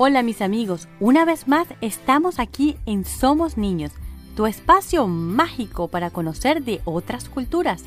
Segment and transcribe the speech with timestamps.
[0.00, 3.90] Hola mis amigos, una vez más estamos aquí en Somos Niños,
[4.36, 7.82] tu espacio mágico para conocer de otras culturas.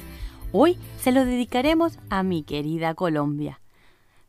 [0.51, 3.61] Hoy se lo dedicaremos a mi querida Colombia.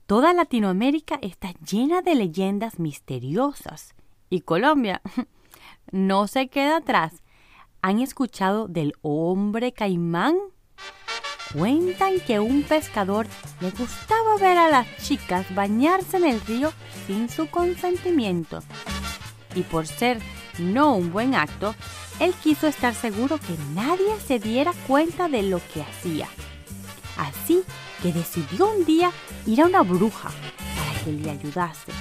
[0.06, 3.96] Toda Latinoamérica está llena de leyendas misteriosas
[4.30, 5.02] y Colombia
[5.90, 7.24] no se queda atrás.
[7.80, 10.36] ¿Han escuchado del hombre caimán?
[11.52, 13.26] Cuentan que un pescador
[13.60, 16.72] le gustaba ver a las chicas bañarse en el río
[17.06, 18.62] sin su consentimiento.
[19.54, 20.18] Y por ser
[20.58, 21.74] no un buen acto,
[22.20, 26.26] él quiso estar seguro que nadie se diera cuenta de lo que hacía.
[27.18, 27.62] Así
[28.02, 29.10] que decidió un día
[29.44, 30.30] ir a una bruja
[30.76, 31.92] para que le ayudase.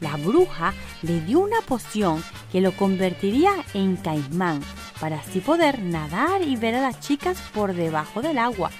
[0.00, 2.22] La bruja le dio una poción
[2.52, 4.62] que lo convertiría en caimán
[5.00, 8.70] para así poder nadar y ver a las chicas por debajo del agua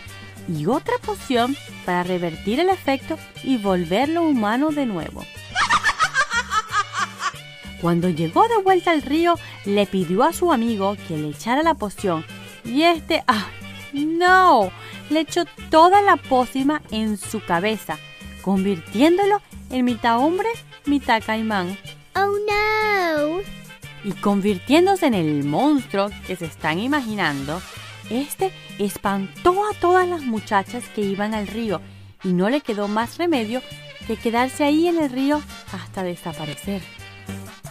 [0.56, 5.24] y otra poción para revertir el efecto y volverlo humano de nuevo.
[7.80, 11.74] Cuando llegó de vuelta al río, le pidió a su amigo que le echara la
[11.74, 12.24] poción
[12.64, 13.46] y este, ¡ah!
[13.92, 14.70] ¡No!
[15.08, 17.98] Le echó toda la pócima en su cabeza,
[18.42, 19.40] convirtiéndolo
[19.70, 20.48] en mitad hombre,
[20.84, 21.76] mitad caimán.
[22.14, 23.40] ¡Oh no!
[24.04, 27.60] Y convirtiéndose en el monstruo que se están imaginando,
[28.10, 31.80] este espantó a todas las muchachas que iban al río
[32.22, 33.62] y no le quedó más remedio
[34.06, 35.40] que quedarse ahí en el río
[35.72, 36.82] hasta desaparecer.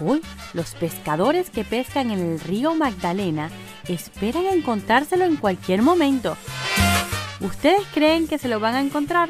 [0.02, 0.22] Hoy
[0.54, 3.50] los pescadores que pescan en el río Magdalena
[3.88, 6.38] esperan encontrárselo en cualquier momento.
[7.42, 9.30] ¿Ustedes creen que se lo van a encontrar?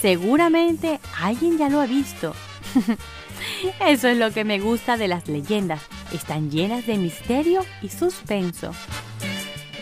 [0.00, 2.34] Seguramente alguien ya lo ha visto.
[3.80, 5.82] Eso es lo que me gusta de las leyendas.
[6.12, 8.72] Están llenas de misterio y suspenso.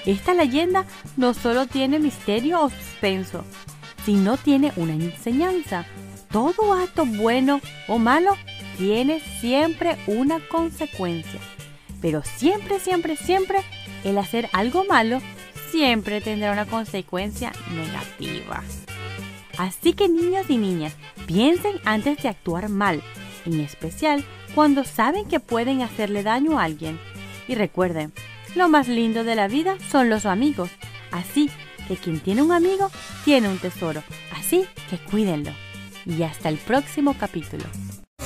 [0.06, 0.84] Esta leyenda
[1.16, 3.44] no solo tiene misterio o suspenso,
[4.04, 5.84] sino tiene una enseñanza.
[6.30, 8.36] Todo acto bueno o malo
[8.76, 11.41] tiene siempre una consecuencia.
[12.00, 13.60] Pero siempre, siempre, siempre
[14.04, 15.20] el hacer algo malo
[15.70, 18.62] siempre tendrá una consecuencia negativa.
[19.59, 20.94] Así que niños y niñas,
[21.26, 23.03] piensen antes de actuar mal,
[23.44, 26.98] en especial cuando saben que pueden hacerle daño a alguien.
[27.48, 28.12] Y recuerden,
[28.56, 30.70] lo más lindo de la vida son los amigos.
[31.10, 31.50] Así
[31.86, 32.91] que quien tiene un amigo
[33.25, 34.03] tiene un tesoro.
[34.36, 35.53] Así que cuídenlo.
[36.06, 37.64] Y hasta el próximo capítulo.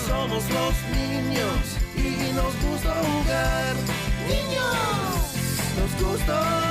[0.07, 3.75] Somos los niños y nos gusta jugar.
[4.29, 6.62] Niños, nos gusta.